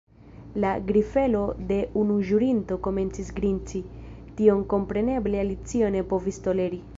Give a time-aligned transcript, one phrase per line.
[0.61, 1.41] La grifelo
[1.71, 3.83] de unu ĵurinto komencis grinci.
[4.41, 6.83] Tion kompreneble Alicio ne povis toleri.